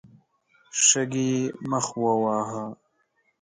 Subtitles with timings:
[0.85, 2.63] شګې يې مخ وواهه.